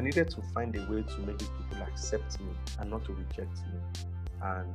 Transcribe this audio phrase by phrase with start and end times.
[0.00, 3.56] needed to find a way to make these people accept me and not to reject
[3.72, 3.80] me.
[4.42, 4.68] And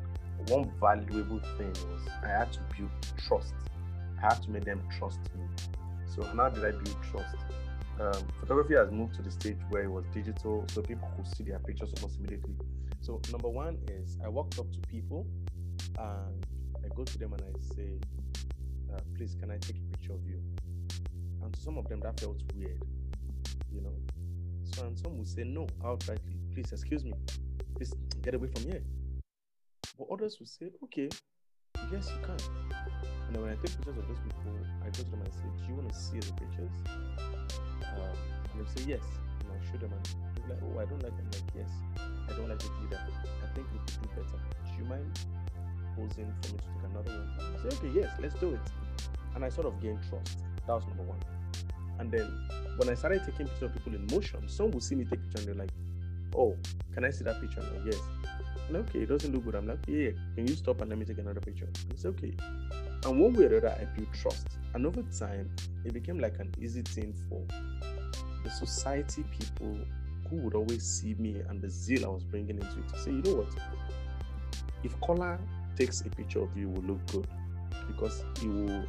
[0.50, 2.90] one valuable thing was I had to build
[3.28, 3.54] trust.
[4.18, 5.46] I had to make them trust me.
[6.08, 7.36] So how did I build trust?
[8.00, 11.44] Um, photography has moved to the stage where it was digital, so people could see
[11.44, 12.56] their pictures almost immediately.
[13.02, 15.28] So number one is I walked up to people
[16.00, 16.46] and
[16.84, 18.00] I go to them and I say,
[18.94, 20.42] uh, "Please, can I take a picture of you?"
[21.44, 22.82] And to some of them that felt weird,
[23.72, 23.94] you know.
[24.76, 26.36] So and some will say no outrightly.
[26.54, 27.14] Please, excuse me.
[27.76, 28.82] Please get away from here.
[29.98, 31.10] But others will say, okay,
[31.92, 32.38] yes, you can.
[33.28, 35.50] And when I take pictures of those people, I go to them and I say,
[35.58, 36.72] do you want to see the pictures?
[36.88, 38.18] Um,
[38.54, 39.04] and they say yes.
[39.42, 40.06] And I'll show them and
[40.38, 41.28] they're like, oh, I don't like them.
[41.34, 41.70] like, yes,
[42.30, 43.00] I don't like it either.
[43.00, 44.40] I think we could do better.
[44.66, 45.20] Do you mind
[45.96, 47.30] posing for me to take another one?
[47.40, 48.68] I say, okay, yes, let's do it.
[49.36, 50.40] And I sort of gained trust.
[50.68, 51.20] That was number one.
[52.00, 52.28] And then
[52.82, 55.22] when I started taking pictures of people in motion, some will see me take a
[55.22, 55.70] picture and they're like,
[56.36, 56.58] oh,
[56.96, 57.62] can I see that picture?
[57.62, 58.02] I'm like, yes.
[58.68, 59.54] I'm like, okay, it doesn't look good.
[59.54, 61.68] I'm like, yeah, can you stop and let me take another picture?
[61.92, 62.34] It's okay.
[63.06, 64.48] And one way or the other, I built trust.
[64.74, 65.52] And over time,
[65.86, 67.44] it became like an easy thing for
[68.44, 69.78] the society people
[70.28, 73.12] who would always see me and the zeal I was bringing into it to say,
[73.12, 73.54] you know what?
[74.84, 75.38] If Kola
[75.76, 77.28] takes a picture of you, it will look good
[77.86, 78.86] because he will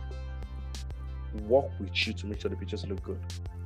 [1.48, 3.20] work with you to make sure the pictures look good.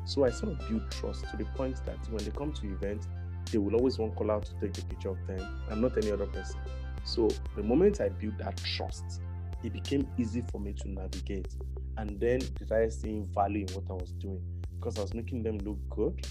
[0.04, 3.08] So I sort of build trust to the point that when they come to events,
[3.50, 6.10] they will always want call out to take a picture of them and not any
[6.10, 6.58] other person.
[7.04, 9.20] So the moment I built that trust,
[9.62, 11.54] it became easy for me to navigate.
[11.96, 14.42] And then did I seeing value in what I was doing
[14.78, 16.26] because I was making them look good.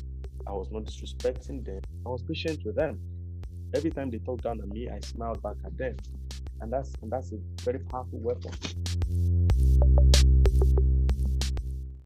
[0.48, 1.82] I was not disrespecting them.
[2.06, 3.00] I was patient with them.
[3.74, 5.98] Every time they talked down on me, I smiled back at them.
[6.62, 8.52] And that's and that's a very powerful weapon.